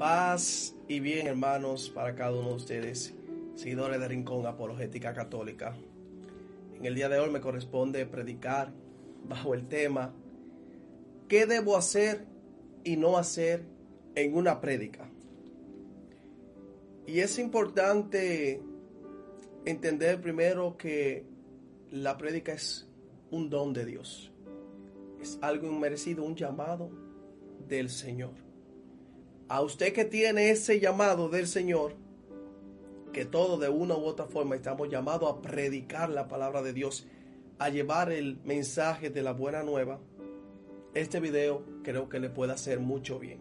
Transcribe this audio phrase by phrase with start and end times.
[0.00, 3.14] Paz y bien, hermanos, para cada uno de ustedes,
[3.54, 5.76] seguidores de Rincón Apologética Católica.
[6.74, 8.72] En el día de hoy me corresponde predicar
[9.28, 10.14] bajo el tema
[11.28, 12.24] ¿Qué debo hacer
[12.82, 13.66] y no hacer
[14.14, 15.10] en una prédica?
[17.06, 18.62] Y es importante
[19.66, 21.26] entender primero que
[21.90, 22.88] la prédica es
[23.30, 24.32] un don de Dios.
[25.20, 26.90] Es algo inmerecido, un llamado
[27.68, 28.49] del Señor.
[29.50, 31.96] A usted que tiene ese llamado del Señor,
[33.12, 37.08] que todo de una u otra forma estamos llamados a predicar la palabra de Dios,
[37.58, 39.98] a llevar el mensaje de la buena nueva,
[40.94, 43.40] este video creo que le puede hacer mucho bien.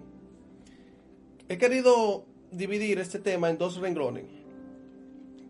[1.47, 4.25] He querido dividir este tema en dos renglones.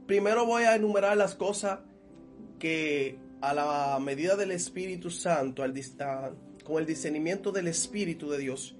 [0.08, 1.80] Primero voy a enumerar las cosas
[2.60, 5.74] que a la medida del Espíritu Santo, al,
[6.66, 8.76] con el discernimiento del Espíritu de Dios,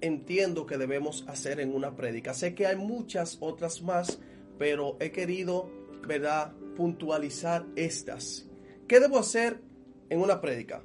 [0.00, 2.34] entiendo que debemos hacer en una prédica.
[2.34, 4.18] Sé que hay muchas otras más,
[4.58, 5.70] pero he querido,
[6.06, 8.46] ¿verdad?, puntualizar estas.
[8.86, 9.60] ¿Qué debo hacer
[10.10, 10.82] en una prédica?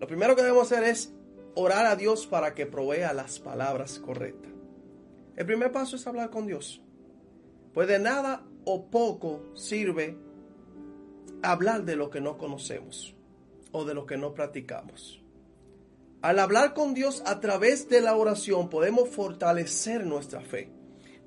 [0.00, 1.12] Lo primero que debemos hacer es
[1.54, 4.52] orar a Dios para que provea las palabras correctas.
[5.36, 6.82] El primer paso es hablar con Dios.
[7.72, 10.16] Pues de nada o poco sirve
[11.42, 13.14] hablar de lo que no conocemos
[13.72, 15.23] o de lo que no practicamos.
[16.24, 20.70] Al hablar con Dios a través de la oración podemos fortalecer nuestra fe,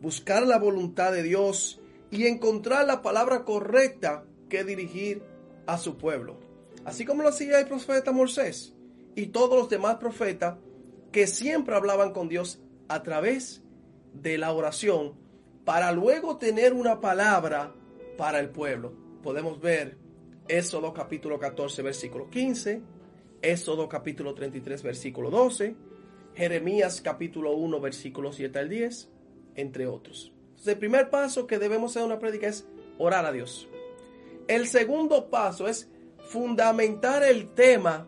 [0.01, 5.21] buscar la voluntad de Dios y encontrar la palabra correcta que dirigir
[5.67, 6.39] a su pueblo.
[6.83, 8.73] Así como lo hacía el profeta Moisés
[9.13, 10.57] y todos los demás profetas
[11.11, 13.61] que siempre hablaban con Dios a través
[14.15, 15.13] de la oración
[15.63, 17.71] para luego tener una palabra
[18.17, 18.93] para el pueblo.
[19.21, 19.99] Podemos ver
[20.47, 22.96] Éxodo capítulo 14 versículo 15
[23.47, 25.73] Éxodo capítulo 33 versículo 12,
[26.35, 29.09] Jeremías capítulo 1 versículo 7 al 10,
[29.55, 30.33] entre otros.
[30.49, 33.69] Entonces, el primer paso que debemos hacer en una prédica es orar a Dios.
[34.49, 35.89] El segundo paso es
[36.27, 38.05] fundamentar el tema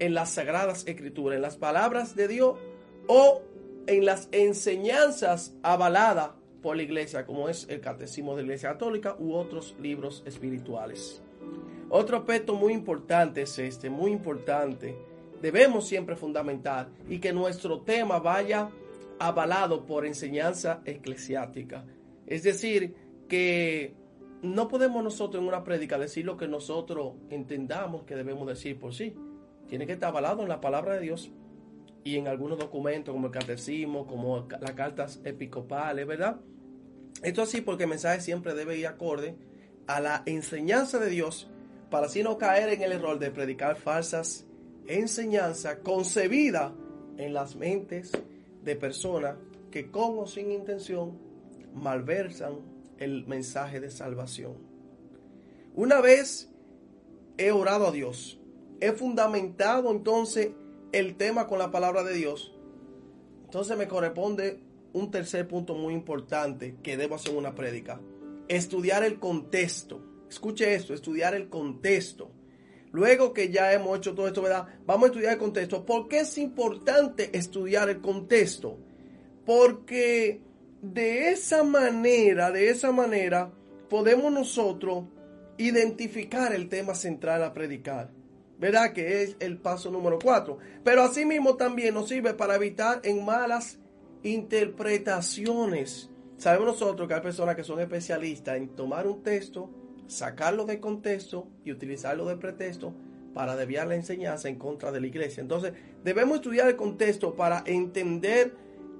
[0.00, 2.58] en las sagradas escrituras, en las palabras de Dios
[3.06, 3.42] o
[3.86, 9.14] en las enseñanzas avaladas por la iglesia, como es el Catecismo de la Iglesia Católica
[9.20, 11.22] u otros libros espirituales.
[11.92, 14.96] Otro aspecto muy importante es este, muy importante.
[15.42, 18.70] Debemos siempre fundamentar y que nuestro tema vaya
[19.18, 21.84] avalado por enseñanza eclesiástica.
[22.26, 22.94] Es decir,
[23.28, 23.94] que
[24.40, 28.94] no podemos nosotros en una prédica decir lo que nosotros entendamos que debemos decir por
[28.94, 29.16] sí.
[29.68, 31.32] Tiene que estar avalado en la palabra de Dios
[32.04, 36.40] y en algunos documentos como el catecismo, como las cartas episcopales, ¿verdad?
[37.24, 39.34] Esto así porque el mensaje siempre debe ir acorde
[39.88, 41.50] a la enseñanza de Dios
[41.90, 44.46] para así no caer en el error de predicar falsas
[44.86, 46.72] enseñanzas concebidas
[47.16, 48.12] en las mentes
[48.62, 49.36] de personas
[49.70, 51.18] que con o sin intención
[51.74, 52.54] malversan
[52.98, 54.54] el mensaje de salvación.
[55.74, 56.50] Una vez
[57.38, 58.40] he orado a Dios,
[58.80, 60.50] he fundamentado entonces
[60.92, 62.52] el tema con la palabra de Dios,
[63.44, 64.60] entonces me corresponde
[64.92, 68.00] un tercer punto muy importante que debo hacer una prédica,
[68.48, 72.30] estudiar el contexto Escuche esto, estudiar el contexto.
[72.92, 74.66] Luego que ya hemos hecho todo esto, ¿verdad?
[74.86, 75.84] Vamos a estudiar el contexto.
[75.84, 78.78] ¿Por qué es importante estudiar el contexto?
[79.44, 80.40] Porque
[80.80, 83.52] de esa manera, de esa manera,
[83.88, 85.06] podemos nosotros
[85.58, 88.12] identificar el tema central a predicar.
[88.56, 88.92] ¿Verdad?
[88.92, 90.58] Que es el paso número cuatro.
[90.84, 93.80] Pero asimismo también nos sirve para evitar en malas
[94.22, 96.08] interpretaciones.
[96.36, 99.79] Sabemos nosotros que hay personas que son especialistas en tomar un texto
[100.10, 102.92] sacarlo de contexto y utilizarlo de pretexto
[103.32, 105.40] para desviar la enseñanza en contra de la iglesia.
[105.40, 105.72] Entonces,
[106.04, 108.54] debemos estudiar el contexto para entender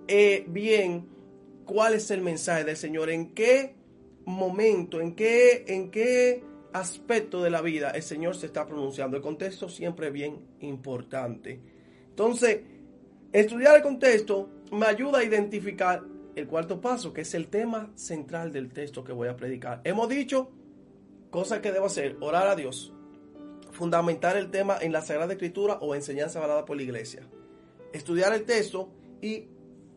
[0.06, 1.08] eh, bien
[1.64, 3.74] cuál es el mensaje del Señor, en qué
[4.24, 9.16] momento, en qué, en qué aspecto de la vida el Señor se está pronunciando.
[9.16, 11.60] El contexto siempre es bien importante.
[12.08, 12.60] Entonces,
[13.32, 16.04] estudiar el contexto me ayuda a identificar
[16.36, 19.80] el cuarto paso, que es el tema central del texto que voy a predicar.
[19.82, 20.52] Hemos dicho
[21.30, 22.92] Cosa que debo hacer, orar a Dios,
[23.70, 27.22] fundamentar el tema en la Sagrada Escritura o enseñanza hablada por la iglesia,
[27.92, 28.90] estudiar el texto
[29.22, 29.46] y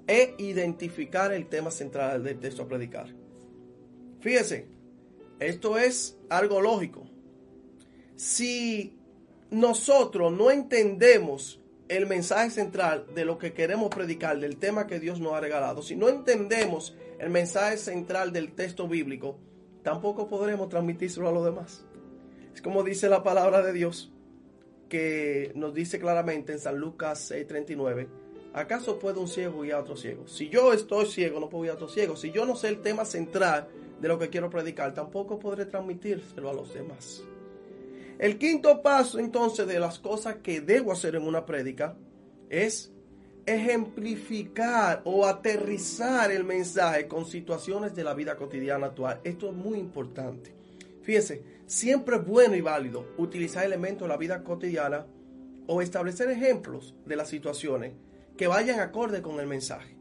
[0.07, 3.07] e identificar el tema central del texto a predicar.
[4.19, 4.68] Fíjese,
[5.39, 7.07] esto es algo lógico.
[8.15, 8.97] Si
[9.50, 15.19] nosotros no entendemos el mensaje central de lo que queremos predicar, del tema que Dios
[15.19, 19.38] nos ha regalado, si no entendemos el mensaje central del texto bíblico,
[19.83, 21.85] tampoco podremos transmitírselo a los demás.
[22.53, 24.12] Es como dice la palabra de Dios,
[24.89, 28.07] que nos dice claramente en San Lucas 6:39,
[28.53, 30.27] ¿acaso puede un ciego guiar a otro ciego?
[30.27, 32.15] Si yo estoy ciego, no puedo guiar a otro ciego.
[32.15, 33.68] Si yo no sé el tema central
[34.00, 37.24] de lo que quiero predicar, tampoco podré transmitírselo a los demás.
[38.19, 41.97] El quinto paso entonces de las cosas que debo hacer en una prédica
[42.50, 42.93] es
[43.45, 49.19] ejemplificar o aterrizar el mensaje con situaciones de la vida cotidiana actual.
[49.24, 50.54] Esto es muy importante.
[51.01, 55.06] Fíjense, siempre es bueno y válido utilizar elementos de la vida cotidiana
[55.68, 57.94] o establecer ejemplos de las situaciones
[58.38, 59.95] que vayan acorde con el mensaje.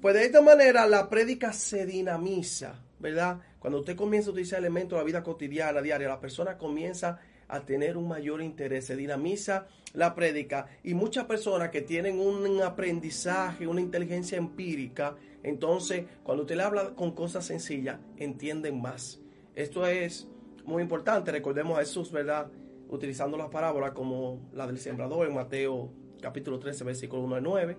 [0.00, 3.40] Pues de esta manera la prédica se dinamiza, ¿verdad?
[3.58, 7.18] Cuando usted comienza a utilizar elementos de la vida cotidiana, diaria, la persona comienza a
[7.64, 13.66] tener un mayor interés, se dinamiza la prédica y muchas personas que tienen un aprendizaje,
[13.66, 19.20] una inteligencia empírica, entonces cuando usted le habla con cosas sencillas, entienden más.
[19.54, 20.28] Esto es
[20.64, 22.50] muy importante, recordemos a Jesús, ¿verdad?
[22.90, 25.90] Utilizando las parábolas como la del sembrador en Mateo
[26.20, 27.76] capítulo 13, versículo 1 al 9,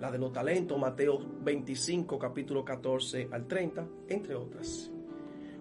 [0.00, 4.90] la de los talentos, Mateo 25, capítulo 14 al 30, entre otras.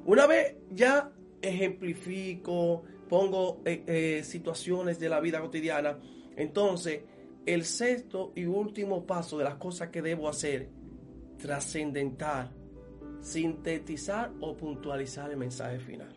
[0.06, 1.12] Una vez ya
[1.42, 6.00] ejemplifico, pongo eh, eh, situaciones de la vida cotidiana,
[6.36, 7.02] entonces
[7.46, 10.68] el sexto y último paso de las cosas que debo hacer,
[11.38, 12.50] trascendental,
[13.22, 16.12] sintetizar o puntualizar el mensaje final.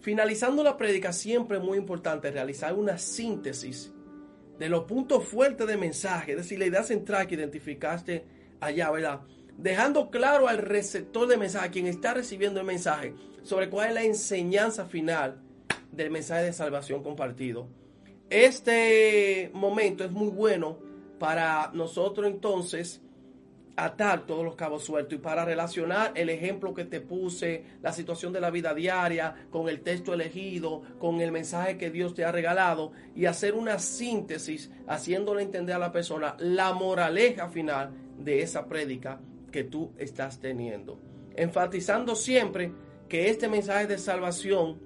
[0.00, 3.92] Finalizando la prédica siempre es muy importante realizar una síntesis
[4.58, 8.24] de los puntos fuertes del mensaje, es decir, la idea central que identificaste
[8.58, 9.20] allá, ¿verdad?
[9.56, 13.14] Dejando claro al receptor de mensaje, quien está recibiendo el mensaje,
[13.44, 15.43] sobre cuál es la enseñanza final
[15.94, 17.68] del mensaje de salvación compartido.
[18.30, 20.78] Este momento es muy bueno
[21.18, 23.00] para nosotros entonces
[23.76, 28.32] atar todos los cabos sueltos y para relacionar el ejemplo que te puse, la situación
[28.32, 32.32] de la vida diaria, con el texto elegido, con el mensaje que Dios te ha
[32.32, 38.66] regalado y hacer una síntesis haciéndole entender a la persona la moraleja final de esa
[38.66, 39.20] prédica
[39.50, 41.00] que tú estás teniendo.
[41.36, 42.72] Enfatizando siempre
[43.08, 44.80] que este mensaje de salvación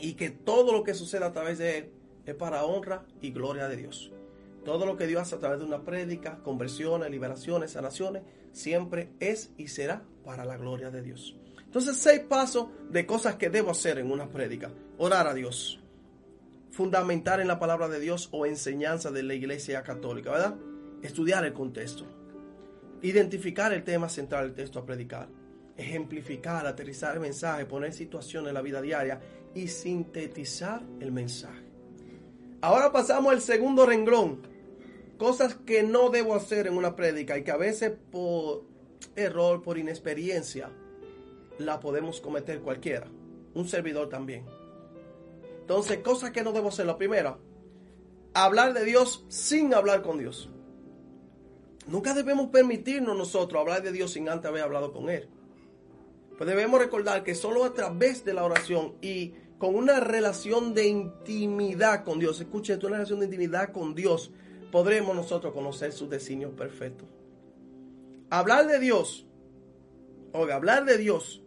[0.00, 1.90] y que todo lo que suceda a través de él
[2.26, 4.12] es para honra y gloria de Dios.
[4.64, 9.52] Todo lo que Dios hace a través de una prédica, conversiones, liberaciones, sanaciones, siempre es
[9.56, 11.36] y será para la gloria de Dios.
[11.64, 14.70] Entonces, seis pasos de cosas que debo hacer en una prédica.
[14.98, 15.80] Orar a Dios.
[16.70, 20.56] Fundamentar en la palabra de Dios o enseñanza de la iglesia católica, ¿verdad?
[21.02, 22.04] Estudiar el contexto.
[23.02, 25.28] Identificar el tema central del texto a predicar.
[25.76, 29.20] Ejemplificar, aterrizar el mensaje, poner situación en la vida diaria
[29.54, 31.64] y sintetizar el mensaje.
[32.60, 34.42] Ahora pasamos al segundo renglón,
[35.18, 38.64] cosas que no debo hacer en una prédica y que a veces por
[39.16, 40.70] error, por inexperiencia,
[41.58, 43.06] la podemos cometer cualquiera,
[43.54, 44.44] un servidor también.
[45.60, 46.86] Entonces, cosas que no debo hacer.
[46.86, 47.38] La primera,
[48.34, 50.50] hablar de Dios sin hablar con Dios.
[51.86, 55.28] Nunca debemos permitirnos nosotros hablar de Dios sin antes haber hablado con Él.
[56.40, 60.88] Pues debemos recordar que solo a través de la oración y con una relación de
[60.88, 64.32] intimidad con Dios, escuche, una relación de intimidad con Dios,
[64.72, 67.06] podremos nosotros conocer sus designios perfectos.
[68.30, 69.26] Hablar de Dios,
[70.32, 71.42] oiga, hablar de Dios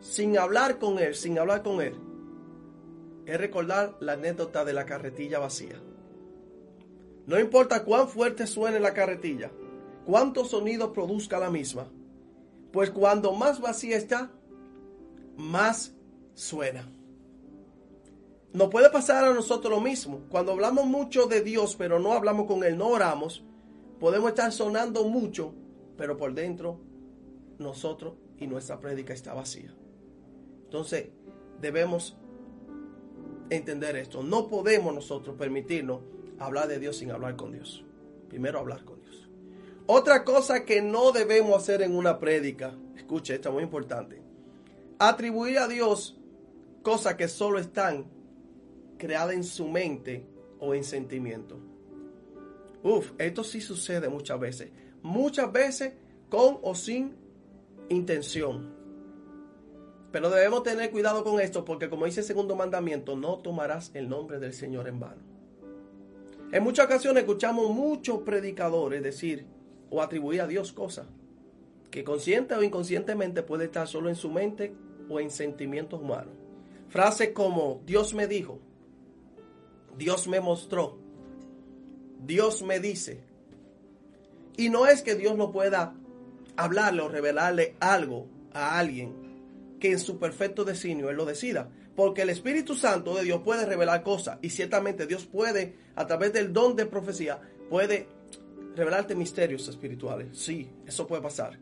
[0.00, 1.94] sin hablar con Él, sin hablar con Él,
[3.24, 5.80] es recordar la anécdota de la carretilla vacía.
[7.24, 9.50] No importa cuán fuerte suene la carretilla,
[10.04, 11.88] cuántos sonidos produzca la misma,
[12.72, 14.30] pues cuando más vacía está,
[15.36, 15.94] más
[16.34, 16.88] suena.
[18.52, 20.22] Nos puede pasar a nosotros lo mismo.
[20.28, 23.44] Cuando hablamos mucho de Dios, pero no hablamos con Él, no oramos,
[23.98, 25.54] podemos estar sonando mucho,
[25.96, 26.80] pero por dentro
[27.58, 29.74] nosotros y nuestra prédica está vacía.
[30.64, 31.08] Entonces,
[31.60, 32.16] debemos
[33.48, 34.22] entender esto.
[34.22, 36.00] No podemos nosotros permitirnos
[36.38, 37.84] hablar de Dios sin hablar con Dios.
[38.28, 39.28] Primero hablar con Dios.
[39.86, 44.22] Otra cosa que no debemos hacer en una prédica, escuche, esto es muy importante.
[44.98, 46.16] Atribuir a Dios
[46.82, 48.06] cosas que solo están
[48.96, 50.24] creada en su mente
[50.60, 51.58] o en sentimiento.
[52.84, 54.70] Uf, esto sí sucede muchas veces.
[55.02, 55.94] Muchas veces
[56.28, 57.16] con o sin
[57.88, 58.74] intención.
[60.12, 64.08] Pero debemos tener cuidado con esto porque como dice el segundo mandamiento, no tomarás el
[64.08, 65.22] nombre del Señor en vano.
[66.52, 69.46] En muchas ocasiones escuchamos muchos predicadores decir
[69.92, 71.06] o atribuir a Dios cosas
[71.90, 74.74] que consciente o inconscientemente puede estar solo en su mente
[75.10, 76.34] o en sentimientos humanos.
[76.88, 78.58] Frases como Dios me dijo,
[79.96, 80.98] Dios me mostró,
[82.24, 83.20] Dios me dice.
[84.56, 85.94] Y no es que Dios no pueda
[86.56, 89.14] hablarle o revelarle algo a alguien
[89.78, 91.70] que en su perfecto designio Él lo decida.
[91.94, 96.32] Porque el Espíritu Santo de Dios puede revelar cosas y ciertamente Dios puede, a través
[96.32, 98.08] del don de profecía, puede
[98.74, 100.28] revelarte misterios espirituales.
[100.32, 101.58] Sí, eso puede pasar.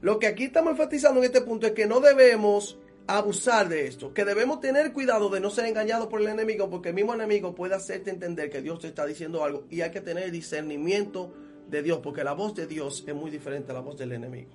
[0.00, 4.14] Lo que aquí estamos enfatizando en este punto es que no debemos abusar de esto,
[4.14, 7.54] que debemos tener cuidado de no ser engañados por el enemigo, porque el mismo enemigo
[7.54, 11.32] puede hacerte entender que Dios te está diciendo algo y hay que tener discernimiento
[11.70, 14.50] de Dios, porque la voz de Dios es muy diferente a la voz del enemigo.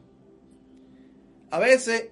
[1.52, 2.10] A veces,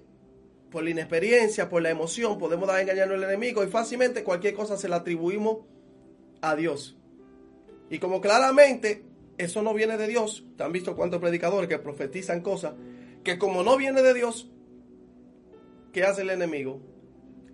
[0.70, 4.76] por la inexperiencia, por la emoción, podemos dar engañando al enemigo y fácilmente cualquier cosa
[4.76, 5.58] se la atribuimos
[6.40, 6.96] a Dios.
[7.90, 9.04] Y como claramente
[9.38, 12.74] eso no viene de Dios, ¿te han visto cuántos predicadores que profetizan cosas
[13.24, 14.48] que como no viene de Dios,
[15.92, 16.80] ¿qué hace el enemigo?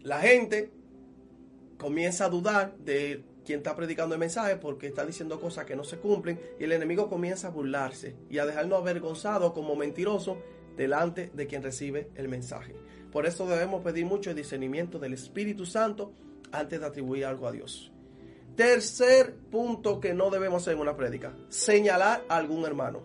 [0.02, 0.70] La gente
[1.78, 5.84] comienza a dudar de quien está predicando el mensaje porque está diciendo cosas que no
[5.84, 10.38] se cumplen y el enemigo comienza a burlarse y a dejarnos avergonzados como mentirosos
[10.76, 12.74] delante de quien recibe el mensaje.
[13.12, 16.12] Por eso debemos pedir mucho el discernimiento del Espíritu Santo
[16.52, 17.93] antes de atribuir algo a Dios.
[18.56, 23.02] Tercer punto que no debemos hacer en una prédica, señalar a algún hermano.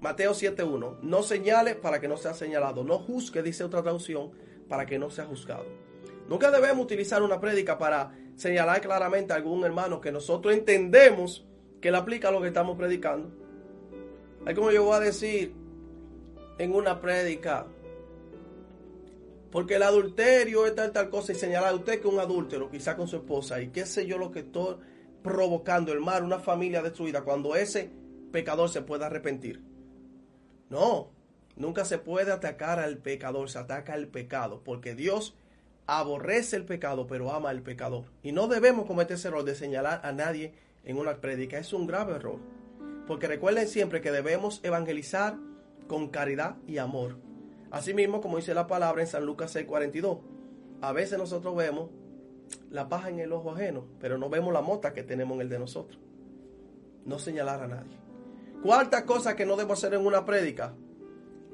[0.00, 1.00] Mateo 7.1.
[1.02, 2.84] No señale para que no sea señalado.
[2.84, 4.30] No juzgue, dice otra traducción,
[4.68, 5.64] para que no sea juzgado.
[6.28, 11.46] Nunca debemos utilizar una prédica para señalar claramente a algún hermano que nosotros entendemos
[11.80, 13.30] que le aplica lo que estamos predicando.
[14.46, 15.54] Hay como yo voy a decir
[16.58, 17.66] en una prédica,
[19.50, 22.96] porque el adulterio es tal, tal cosa y señalar a usted que un adúltero, quizá
[22.96, 24.76] con su esposa, y qué sé yo lo que estoy
[25.22, 27.90] provocando, el mal, una familia destruida, cuando ese
[28.32, 29.62] pecador se pueda arrepentir.
[30.68, 31.10] No,
[31.56, 35.36] nunca se puede atacar al pecador, se ataca al pecado, porque Dios
[35.86, 38.04] aborrece el pecado, pero ama al pecador.
[38.22, 40.54] Y no debemos cometer ese error de señalar a nadie
[40.84, 41.58] en una prédica.
[41.58, 42.38] Es un grave error.
[43.08, 45.36] Porque recuerden siempre que debemos evangelizar
[45.88, 47.16] con caridad y amor.
[47.70, 50.18] Asimismo, como dice la palabra en San Lucas 6:42,
[50.80, 51.90] a veces nosotros vemos
[52.70, 55.48] la paja en el ojo ajeno, pero no vemos la mota que tenemos en el
[55.48, 56.00] de nosotros.
[57.04, 57.98] No señalar a nadie.
[58.62, 60.74] Cuarta cosa que no debo hacer en una prédica,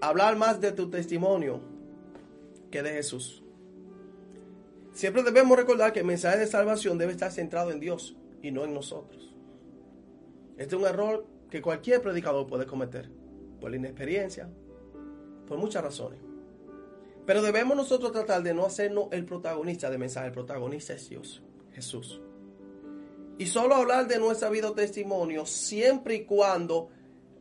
[0.01, 1.61] hablar más de tu testimonio
[2.71, 3.43] que de Jesús.
[4.93, 8.65] Siempre debemos recordar que el mensaje de salvación debe estar centrado en Dios y no
[8.65, 9.35] en nosotros.
[10.57, 13.11] Este es un error que cualquier predicador puede cometer,
[13.61, 14.49] por la inexperiencia,
[15.47, 16.19] por muchas razones.
[17.25, 20.29] Pero debemos nosotros tratar de no hacernos el protagonista del mensaje.
[20.29, 22.21] El protagonista es Dios, Jesús.
[23.39, 26.89] Y solo hablar de nuestra vida o testimonio siempre y cuando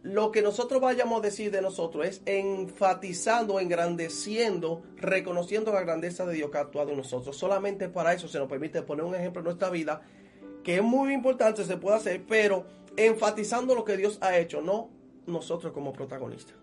[0.01, 6.35] lo que nosotros vayamos a decir de nosotros es enfatizando, engrandeciendo, reconociendo la grandeza de
[6.35, 7.35] Dios que ha actuado en nosotros.
[7.37, 10.01] Solamente para eso se nos permite poner un ejemplo en nuestra vida,
[10.63, 12.65] que es muy importante, se puede hacer, pero
[12.97, 14.89] enfatizando lo que Dios ha hecho, no
[15.25, 16.55] nosotros como protagonistas.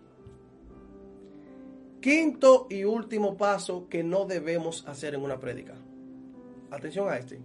[2.03, 5.73] Quinto y último paso que no debemos hacer en una prédica.
[6.69, 7.39] Atención a este.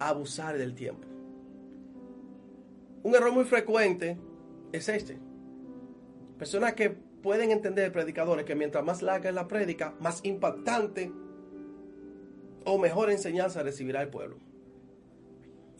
[0.00, 1.06] Abusar del tiempo.
[3.04, 4.18] Un error muy frecuente
[4.72, 5.20] es este.
[6.36, 11.12] Personas que pueden entender, predicadores, que mientras más larga es la prédica, más impactante
[12.64, 14.38] o mejor enseñanza recibirá el pueblo.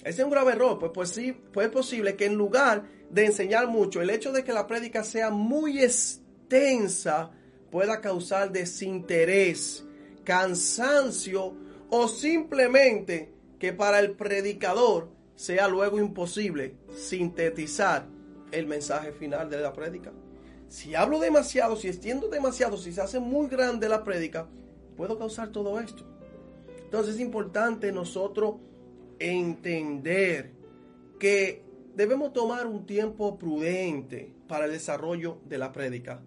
[0.05, 3.27] Ese es un grave error, pues, pues sí, pues es posible que en lugar de
[3.27, 7.33] enseñar mucho, el hecho de que la prédica sea muy extensa
[7.71, 9.85] pueda causar desinterés,
[10.25, 11.55] cansancio
[11.89, 18.07] o simplemente que para el predicador sea luego imposible sintetizar
[18.53, 20.13] el mensaje final de la prédica.
[20.69, 24.49] Si hablo demasiado, si extiendo demasiado, si se hace muy grande la prédica,
[24.97, 26.05] puedo causar todo esto.
[26.85, 28.57] Entonces es importante nosotros
[29.19, 30.53] entender
[31.19, 36.23] que debemos tomar un tiempo prudente para el desarrollo de la prédica.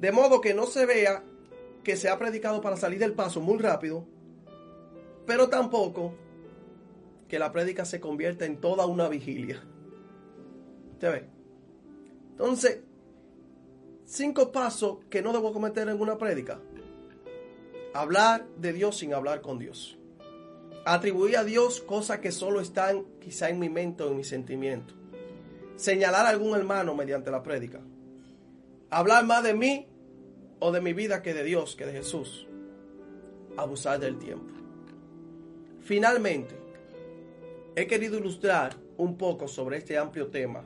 [0.00, 1.22] De modo que no se vea
[1.84, 4.06] que se ha predicado para salir del paso muy rápido,
[5.26, 6.14] pero tampoco
[7.28, 9.62] que la prédica se convierta en toda una vigilia.
[10.98, 11.28] ¿Te ve?
[12.30, 12.80] Entonces,
[14.04, 16.60] cinco pasos que no debo cometer en una prédica.
[17.92, 19.98] Hablar de Dios sin hablar con Dios.
[20.86, 24.94] Atribuir a Dios cosas que solo están quizá en mi mente o en mi sentimiento.
[25.76, 27.80] Señalar a algún hermano mediante la prédica.
[28.90, 29.86] Hablar más de mí
[30.58, 32.48] o de mi vida que de Dios, que de Jesús.
[33.56, 34.52] Abusar del tiempo.
[35.80, 36.56] Finalmente,
[37.76, 40.64] he querido ilustrar un poco sobre este amplio tema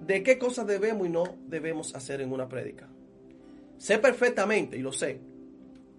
[0.00, 2.88] de qué cosas debemos y no debemos hacer en una prédica.
[3.78, 5.20] Sé perfectamente, y lo sé,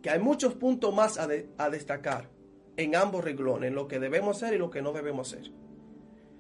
[0.01, 2.29] que hay muchos puntos más a, a destacar
[2.75, 5.51] en ambos renglones, en lo que debemos hacer y lo que no debemos hacer.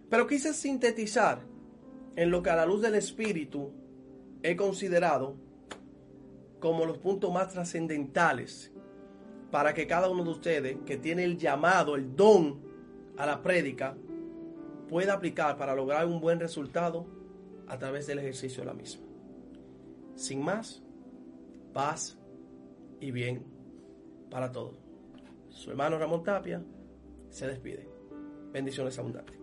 [0.09, 1.39] Pero quise sintetizar
[2.15, 3.71] en lo que a la luz del Espíritu
[4.43, 5.35] he considerado
[6.59, 8.71] como los puntos más trascendentales
[9.51, 12.61] para que cada uno de ustedes que tiene el llamado, el don
[13.17, 13.95] a la prédica,
[14.87, 17.05] pueda aplicar para lograr un buen resultado
[17.67, 19.05] a través del ejercicio de la misma.
[20.15, 20.83] Sin más,
[21.73, 22.17] paz
[22.99, 23.43] y bien
[24.29, 24.75] para todos.
[25.49, 26.63] Su hermano Ramón Tapia
[27.29, 27.87] se despide.
[28.51, 29.40] Bendiciones abundantes.